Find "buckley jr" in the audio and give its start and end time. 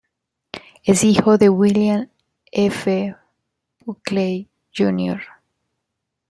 3.85-5.21